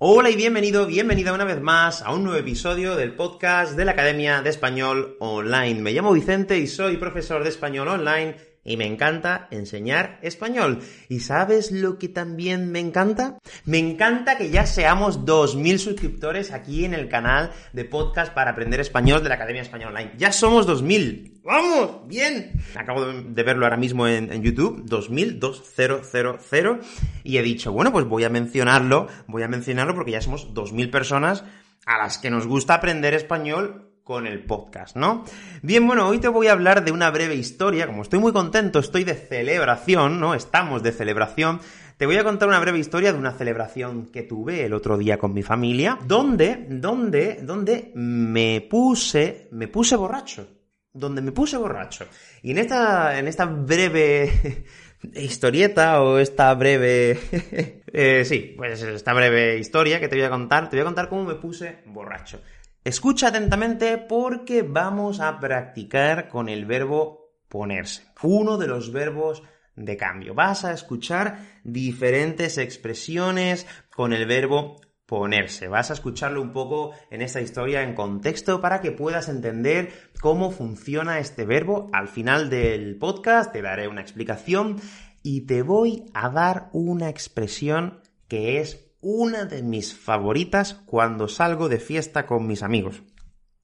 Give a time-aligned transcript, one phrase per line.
[0.00, 3.90] Hola y bienvenido, bienvenida una vez más a un nuevo episodio del podcast de la
[3.90, 5.80] Academia de Español Online.
[5.80, 10.80] Me llamo Vicente y soy profesor de español online y me encanta enseñar español.
[11.08, 13.38] ¿Y sabes lo que también me encanta?
[13.64, 18.80] Me encanta que ya seamos 2.000 suscriptores aquí en el canal de podcast para aprender
[18.80, 20.12] español de la Academia Español Online.
[20.16, 21.38] Ya somos 2.000.
[21.44, 22.06] ¡Vamos!
[22.06, 22.52] ¡Bien!
[22.76, 26.80] Acabo de verlo ahora mismo en, en YouTube, 2000, 2000,
[27.24, 30.90] y he dicho, bueno, pues voy a mencionarlo, voy a mencionarlo porque ya somos 2.000
[30.90, 31.44] personas
[31.86, 35.22] a las que nos gusta aprender español con el podcast, ¿no?
[35.60, 38.78] Bien, bueno, hoy te voy a hablar de una breve historia, como estoy muy contento,
[38.78, 40.34] estoy de celebración, ¿no?
[40.34, 41.60] Estamos de celebración.
[41.98, 45.18] Te voy a contar una breve historia de una celebración que tuve el otro día
[45.18, 50.48] con mi familia, donde, donde, donde me puse, me puse borracho.
[50.90, 52.06] Donde me puse borracho.
[52.40, 54.64] Y en esta, en esta breve
[55.16, 57.82] historieta o esta breve...
[57.92, 61.10] eh, sí, pues esta breve historia que te voy a contar, te voy a contar
[61.10, 62.40] cómo me puse borracho.
[62.88, 69.42] Escucha atentamente porque vamos a practicar con el verbo ponerse, uno de los verbos
[69.76, 70.32] de cambio.
[70.32, 75.68] Vas a escuchar diferentes expresiones con el verbo ponerse.
[75.68, 79.92] Vas a escucharlo un poco en esta historia en contexto para que puedas entender
[80.22, 81.90] cómo funciona este verbo.
[81.92, 84.80] Al final del podcast te daré una explicación
[85.22, 91.68] y te voy a dar una expresión que es una de mis favoritas cuando salgo
[91.68, 93.02] de fiesta con mis amigos.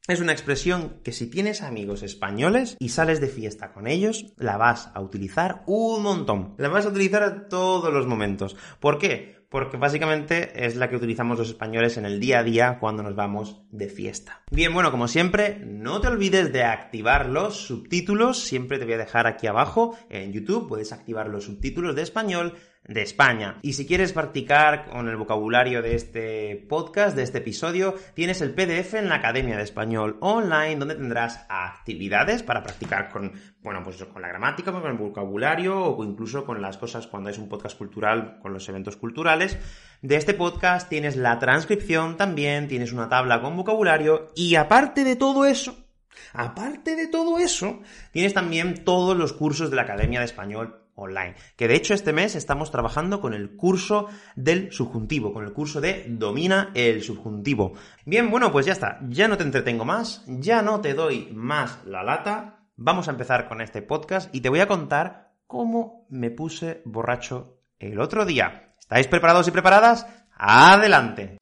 [0.06, 4.59] Es una expresión que si tienes amigos españoles y sales de fiesta con ellos, la
[4.59, 6.54] vas a utilizar un montón.
[6.59, 8.54] La vas a utilizar a todos los momentos.
[8.81, 9.47] ¿Por qué?
[9.48, 13.14] Porque básicamente es la que utilizamos los españoles en el día a día cuando nos
[13.14, 14.42] vamos de fiesta.
[14.50, 18.41] Bien, bueno, como siempre, no te olvides de activar los subtítulos.
[18.41, 20.69] Siempre te voy a dejar aquí abajo en YouTube.
[20.69, 22.54] Puedes activar los subtítulos de español
[22.87, 23.59] de España.
[23.62, 28.55] Y si quieres practicar con el vocabulario de este podcast, de este episodio, tienes el
[28.55, 34.03] PDF en la Academia de Español Online, donde tendrás actividades para practicar con, bueno, pues
[34.05, 37.78] con la gramática, con el vocabulario o incluso con las cosas cuando es un podcast
[37.78, 39.59] cultural, con los eventos culturales.
[40.03, 45.16] De este podcast tienes la transcripción también, tienes una tabla con vocabulario y aparte de
[45.16, 45.87] todo eso,
[46.34, 47.81] aparte de todo eso,
[48.12, 51.34] tienes también todos los cursos de la Academia de Español online.
[51.56, 55.81] Que de hecho este mes estamos trabajando con el curso del subjuntivo, con el curso
[55.81, 57.75] de Domina el subjuntivo.
[58.05, 61.84] Bien, bueno, pues ya está, ya no te entretengo más, ya no te doy más
[61.84, 62.60] la lata.
[62.77, 67.59] Vamos a empezar con este podcast y te voy a contar cómo me puse borracho
[67.78, 68.72] el otro día.
[68.78, 70.06] ¿Estáis preparados y preparadas?
[70.37, 71.37] ¡Adelante!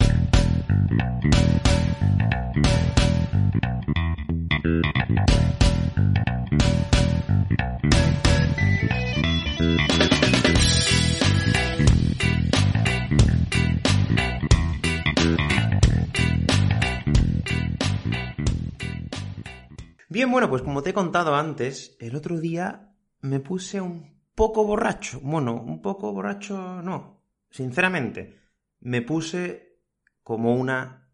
[20.12, 22.92] Bien, bueno, pues como te he contado antes, el otro día
[23.22, 25.20] me puse un poco borracho.
[25.22, 27.22] Bueno, un poco borracho no.
[27.48, 28.38] Sinceramente,
[28.80, 29.78] me puse
[30.22, 31.08] como una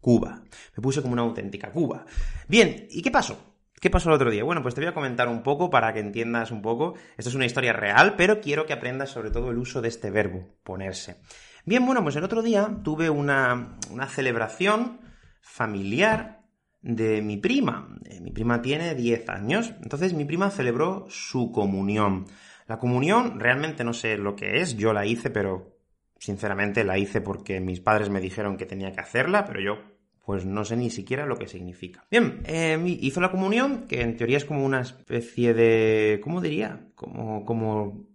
[0.00, 0.42] cuba.
[0.76, 2.04] Me puse como una auténtica cuba.
[2.48, 3.38] Bien, ¿y qué pasó?
[3.80, 4.42] ¿Qué pasó el otro día?
[4.42, 6.94] Bueno, pues te voy a comentar un poco para que entiendas un poco.
[7.16, 10.10] Esto es una historia real, pero quiero que aprendas sobre todo el uso de este
[10.10, 11.20] verbo, ponerse.
[11.64, 14.98] Bien, bueno, pues el otro día tuve una, una celebración
[15.40, 16.39] familiar
[16.82, 17.88] de mi prima.
[18.04, 22.26] Eh, mi prima tiene 10 años, entonces mi prima celebró su comunión.
[22.66, 25.76] La comunión realmente no sé lo que es, yo la hice, pero
[26.18, 29.78] sinceramente la hice porque mis padres me dijeron que tenía que hacerla, pero yo
[30.24, 32.04] pues no sé ni siquiera lo que significa.
[32.08, 36.20] Bien, eh, hizo la comunión, que en teoría es como una especie de...
[36.22, 36.86] ¿cómo diría?
[36.94, 38.06] Como, como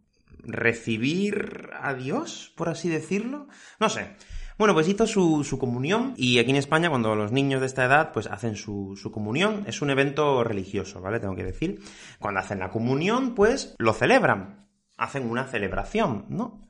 [0.46, 3.48] recibir a Dios, por así decirlo.
[3.80, 4.16] No sé.
[4.58, 8.14] Bueno, pues hizo su, comunión y aquí en España cuando los niños de esta edad
[8.14, 11.20] pues hacen su, su comunión, es un evento religioso, ¿vale?
[11.20, 11.82] Tengo que decir.
[12.20, 16.62] Cuando hacen la comunión pues lo celebran, hacen una celebración, ¿no?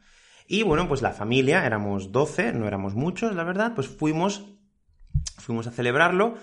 [0.47, 4.45] Y bueno, pues la familia, éramos 12, no éramos muchos, la verdad, pues fuimos,
[5.37, 6.35] fuimos a celebrarlo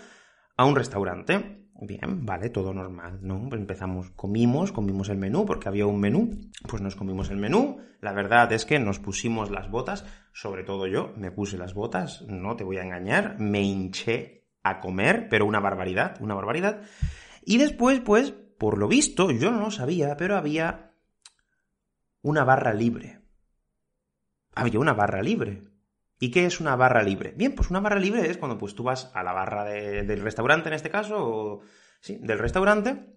[0.56, 1.61] a un restaurante.
[1.84, 3.48] Bien, vale, todo normal, ¿no?
[3.48, 6.30] Pues empezamos, comimos, comimos el menú, porque había un menú,
[6.68, 7.80] pues nos comimos el menú.
[8.00, 12.22] La verdad es que nos pusimos las botas, sobre todo yo, me puse las botas,
[12.28, 16.82] no te voy a engañar, me hinché a comer, pero una barbaridad, una barbaridad.
[17.44, 20.92] Y después, pues, por lo visto, yo no lo sabía, pero había
[22.20, 23.18] una barra libre.
[24.54, 25.64] Había una barra libre.
[26.22, 27.34] ¿Y qué es una barra libre?
[27.36, 30.68] Bien, pues una barra libre es cuando pues, tú vas a la barra del restaurante,
[30.68, 31.62] en este caso, o
[31.98, 33.12] sí, del restaurante,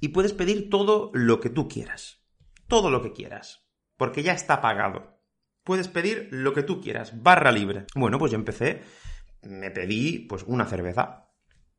[0.00, 2.24] y puedes pedir todo lo que tú quieras.
[2.66, 3.68] Todo lo que quieras.
[3.98, 5.20] Porque ya está pagado.
[5.64, 7.22] Puedes pedir lo que tú quieras.
[7.22, 7.84] Barra libre.
[7.94, 8.80] Bueno, pues yo empecé.
[9.42, 11.23] Me pedí, pues, una cerveza.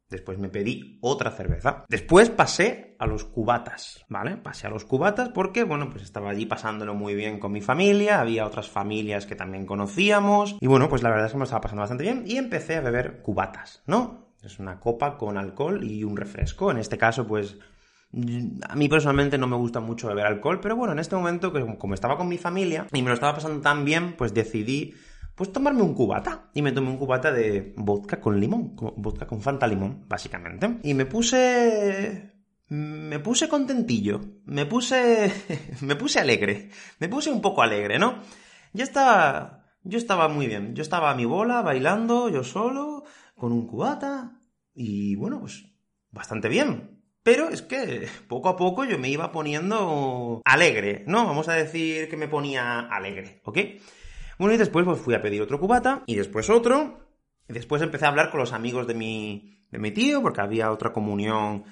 [0.09, 1.83] Después me pedí otra cerveza.
[1.89, 4.37] Después pasé a los cubatas, ¿vale?
[4.37, 8.21] Pasé a los cubatas porque, bueno, pues estaba allí pasándolo muy bien con mi familia,
[8.21, 11.61] había otras familias que también conocíamos, y bueno, pues la verdad es que me estaba
[11.61, 14.33] pasando bastante bien, y empecé a beber cubatas, ¿no?
[14.43, 16.69] Es una copa con alcohol y un refresco.
[16.69, 17.57] En este caso, pues
[18.69, 21.95] a mí personalmente no me gusta mucho beber alcohol, pero bueno, en este momento, como
[21.95, 24.93] estaba con mi familia y me lo estaba pasando tan bien, pues decidí
[25.35, 26.49] pues tomarme un cubata.
[26.53, 30.79] Y me tomé un cubata de vodka con limón, vodka con Fanta limón, básicamente.
[30.83, 32.31] Y me puse...
[32.67, 35.31] Me puse contentillo, me puse...
[35.81, 38.19] me puse alegre, me puse un poco alegre, ¿no?
[38.73, 39.65] Ya estaba...
[39.83, 43.03] Yo estaba muy bien, yo estaba a mi bola, bailando, yo solo,
[43.35, 44.41] con un cubata,
[44.73, 45.65] y bueno, pues
[46.09, 47.01] bastante bien.
[47.21, 51.25] Pero es que poco a poco yo me iba poniendo alegre, ¿no?
[51.25, 53.57] Vamos a decir que me ponía alegre, ¿ok?
[54.37, 56.99] Bueno, y después pues, fui a pedir otro cubata, y después otro,
[57.47, 60.71] y después empecé a hablar con los amigos de mi, de mi tío, porque había
[60.71, 61.63] otra comunión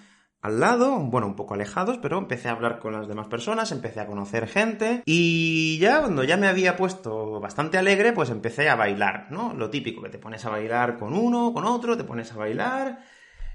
[0.43, 4.01] al lado, bueno, un poco alejados, pero empecé a hablar con las demás personas, empecé
[4.01, 8.75] a conocer gente y ya cuando ya me había puesto bastante alegre, pues empecé a
[8.75, 9.53] bailar, ¿no?
[9.53, 12.99] Lo típico, que te pones a bailar con uno, con otro, te pones a bailar.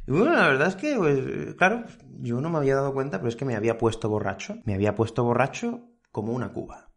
[0.06, 1.84] Y bueno, la verdad es que, pues, claro,
[2.20, 4.56] yo no me había dado cuenta, pero es que me había puesto borracho.
[4.64, 6.87] Me había puesto borracho como una cuba.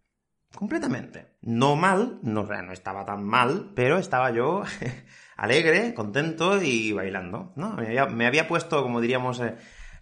[0.56, 1.28] Completamente.
[1.42, 4.64] No mal, no, estaba tan mal, pero estaba yo
[5.38, 7.76] alegre, contento y bailando, ¿no?
[7.76, 9.56] Me había, puesto, como diríamos, eh,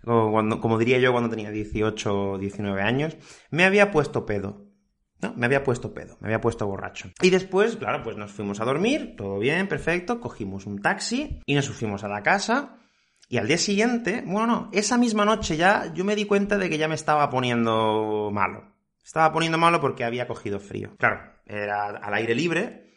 [0.04, 3.18] cuando, como diría yo cuando tenía 18 o 19 años,
[3.52, 4.66] me había puesto pedo.
[5.22, 5.34] ¿no?
[5.36, 7.10] Me había puesto pedo, me había puesto borracho.
[7.22, 11.56] Y después, claro, pues nos fuimos a dormir, todo bien, perfecto, cogimos un taxi y
[11.56, 12.78] nos fuimos a la casa.
[13.28, 16.70] Y al día siguiente, bueno, no, esa misma noche ya yo me di cuenta de
[16.70, 18.79] que ya me estaba poniendo malo.
[19.04, 20.96] Estaba poniendo malo porque había cogido frío.
[20.98, 22.94] Claro, era al aire libre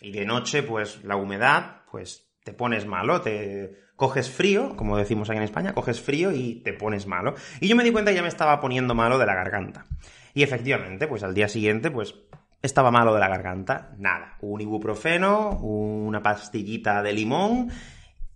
[0.00, 5.30] y de noche, pues la humedad, pues te pones malo, te coges frío, como decimos
[5.30, 7.34] aquí en España, coges frío y te pones malo.
[7.60, 9.86] Y yo me di cuenta que ya me estaba poniendo malo de la garganta.
[10.34, 12.14] Y efectivamente, pues al día siguiente, pues
[12.60, 13.94] estaba malo de la garganta.
[13.98, 17.70] Nada, un ibuprofeno, una pastillita de limón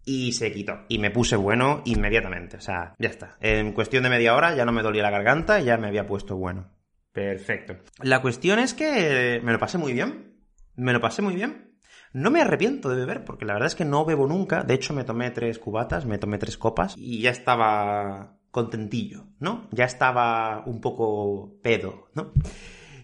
[0.04, 0.84] y se quitó.
[0.88, 2.56] Y me puse bueno inmediatamente.
[2.56, 3.36] O sea, ya está.
[3.40, 6.06] En cuestión de media hora ya no me dolía la garganta y ya me había
[6.06, 6.70] puesto bueno.
[7.18, 7.76] Perfecto.
[8.00, 10.36] La cuestión es que me lo pasé muy bien.
[10.76, 11.76] Me lo pasé muy bien.
[12.12, 14.62] No me arrepiento de beber, porque la verdad es que no bebo nunca.
[14.62, 19.68] De hecho, me tomé tres cubatas, me tomé tres copas y ya estaba contentillo, ¿no?
[19.72, 22.32] Ya estaba un poco pedo, ¿no?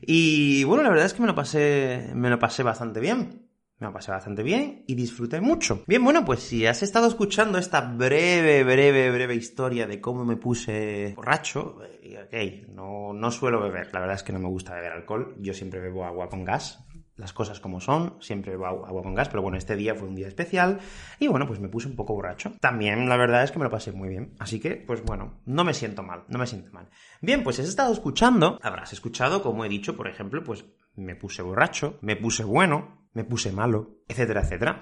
[0.00, 3.43] Y bueno, la verdad es que me lo pasé, me lo pasé bastante bien.
[3.78, 5.82] Me lo pasé bastante bien y disfruté mucho.
[5.88, 10.36] Bien, bueno, pues si has estado escuchando esta breve, breve, breve historia de cómo me
[10.36, 13.92] puse borracho, eh, ok, no, no suelo beber.
[13.92, 15.34] La verdad es que no me gusta beber alcohol.
[15.40, 16.84] Yo siempre bebo agua con gas.
[17.16, 20.16] Las cosas como son, siempre bebo agua con gas, pero bueno, este día fue un
[20.16, 20.80] día especial
[21.20, 22.52] y bueno, pues me puse un poco borracho.
[22.60, 25.62] También la verdad es que me lo pasé muy bien, así que pues bueno, no
[25.62, 26.88] me siento mal, no me siento mal.
[27.20, 30.64] Bien, pues has estado escuchando, habrás escuchado, como he dicho, por ejemplo, pues
[30.96, 34.80] me puse borracho, me puse bueno, me puse malo, etcétera, etcétera.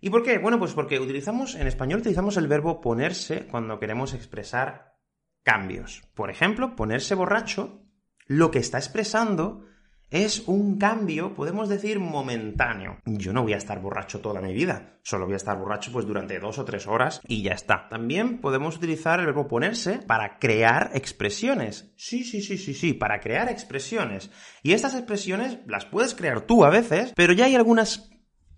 [0.00, 0.38] ¿Y por qué?
[0.38, 4.94] Bueno, pues porque utilizamos, en español utilizamos el verbo ponerse cuando queremos expresar
[5.42, 6.02] cambios.
[6.14, 7.84] Por ejemplo, ponerse borracho,
[8.26, 9.64] lo que está expresando
[10.10, 12.98] es un cambio, podemos decir, momentáneo.
[13.04, 16.04] Yo no voy a estar borracho toda mi vida, solo voy a estar borracho pues
[16.04, 17.88] durante dos o tres horas y ya está.
[17.88, 21.92] También podemos utilizar el verbo ponerse para crear expresiones.
[21.96, 24.30] Sí, sí, sí, sí, sí, para crear expresiones.
[24.62, 28.10] Y estas expresiones las puedes crear tú a veces, pero ya hay algunas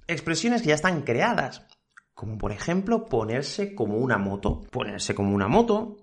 [0.06, 1.66] expresiones que ya están creadas.
[2.14, 4.60] Como por ejemplo ponerse como una moto.
[4.70, 6.01] Ponerse como una moto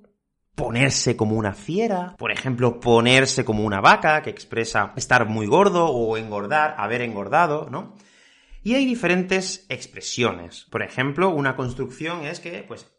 [0.59, 5.85] ponerse como una fiera, por ejemplo, ponerse como una vaca, que expresa estar muy gordo
[5.85, 7.95] o engordar, haber engordado, ¿no?
[8.61, 10.67] Y hay diferentes expresiones.
[10.69, 12.91] Por ejemplo, una construcción es que, pues,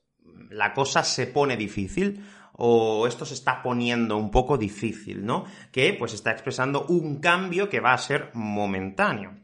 [0.49, 2.25] la cosa se pone difícil
[2.55, 5.45] o esto se está poniendo un poco difícil, ¿no?
[5.71, 9.35] Que, pues, está expresando un cambio que va a ser momentáneo.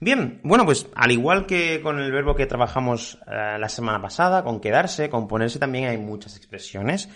[0.00, 4.44] Bien, bueno, pues al igual que con el verbo que trabajamos eh, la semana pasada,
[4.44, 7.08] con quedarse, con ponerse, también hay muchas expresiones.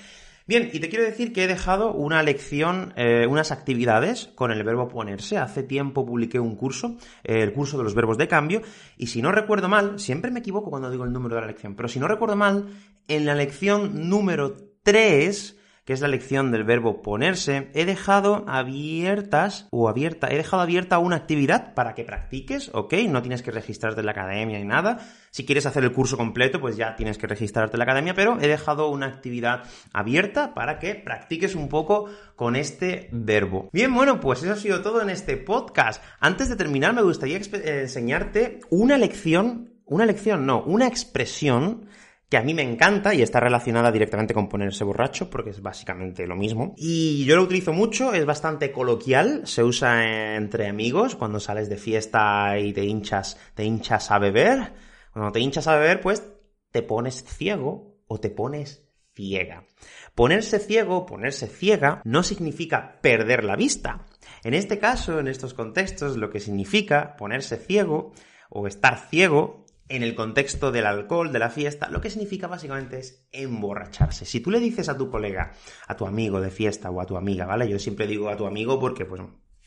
[0.46, 4.64] Bien, y te quiero decir que he dejado una lección, eh, unas actividades con el
[4.64, 5.38] verbo ponerse.
[5.38, 8.62] Hace tiempo publiqué un curso, eh, el curso de los verbos de cambio,
[8.96, 11.76] y si no recuerdo mal, siempre me equivoco cuando digo el número de la lección,
[11.76, 12.66] pero si no recuerdo mal,
[13.06, 19.66] en la lección número 3 que es la lección del verbo ponerse, he dejado abiertas
[19.70, 22.94] o abierta, he dejado abierta una actividad para que practiques, ¿ok?
[23.08, 24.98] No tienes que registrarte en la academia ni nada.
[25.30, 28.38] Si quieres hacer el curso completo, pues ya tienes que registrarte en la academia, pero
[28.40, 33.68] he dejado una actividad abierta para que practiques un poco con este verbo.
[33.72, 36.02] Bien, bueno, pues eso ha sido todo en este podcast.
[36.20, 41.88] Antes de terminar, me gustaría eh, enseñarte una lección, una lección, no, una expresión
[42.32, 46.26] que a mí me encanta y está relacionada directamente con ponerse borracho, porque es básicamente
[46.26, 46.72] lo mismo.
[46.78, 51.76] Y yo lo utilizo mucho, es bastante coloquial, se usa entre amigos, cuando sales de
[51.76, 54.72] fiesta y te hinchas, te hinchas a beber.
[55.12, 56.22] Cuando te hinchas a beber, pues
[56.70, 59.66] te pones ciego o te pones ciega.
[60.14, 64.06] Ponerse ciego, ponerse ciega, no significa perder la vista.
[64.42, 68.14] En este caso, en estos contextos, lo que significa ponerse ciego
[68.48, 72.98] o estar ciego en el contexto del alcohol, de la fiesta, lo que significa básicamente
[72.98, 74.24] es emborracharse.
[74.24, 75.52] Si tú le dices a tu colega,
[75.86, 77.68] a tu amigo de fiesta o a tu amiga, ¿vale?
[77.68, 79.20] Yo siempre digo a tu amigo porque, pues,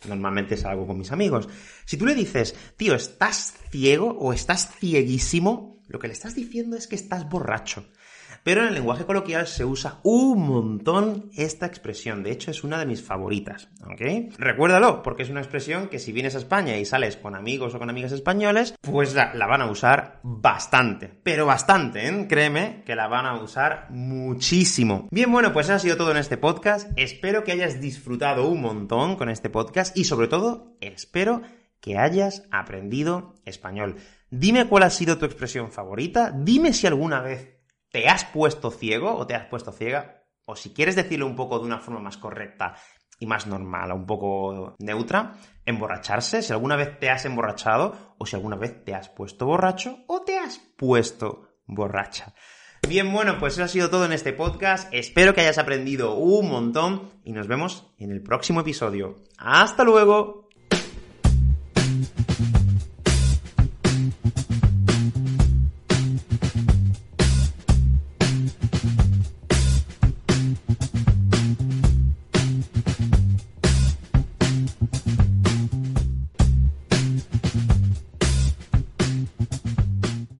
[0.07, 1.47] normalmente salgo con mis amigos.
[1.85, 6.75] Si tú le dices, tío, estás ciego o estás cieguísimo, lo que le estás diciendo
[6.75, 7.85] es que estás borracho.
[8.45, 12.21] Pero en el lenguaje coloquial se usa un montón esta expresión.
[12.21, 13.69] De hecho, es una de mis favoritas.
[13.83, 14.37] ¿Ok?
[14.37, 17.79] Recuérdalo, porque es una expresión que si vienes a España y sales con amigos o
[17.79, 21.09] con amigas españoles, pues la, van a usar bastante.
[21.23, 22.27] Pero bastante, ¿eh?
[22.29, 25.07] Créeme que la van a usar muchísimo.
[25.09, 26.91] Bien, bueno, pues eso ha sido todo en este podcast.
[26.97, 31.41] Espero que hayas disfrutado un montón con este podcast y sobre todo, espero
[31.79, 33.95] que hayas aprendido español.
[34.29, 37.54] Dime cuál ha sido tu expresión favorita, dime si alguna vez
[37.95, 41.59] te has puesto ciego o te has puesto ciega, o si quieres decirlo un poco
[41.59, 42.75] de una forma más correcta
[43.19, 48.35] y más normal, un poco neutra, emborracharse, si alguna vez te has emborrachado o si
[48.35, 52.33] alguna vez te has puesto borracho o te has puesto borracha.
[52.85, 54.93] Bien, bueno, pues eso ha sido todo en este podcast.
[54.93, 59.15] Espero que hayas aprendido un montón y nos vemos en el próximo episodio.
[59.37, 60.44] ¡Hasta luego!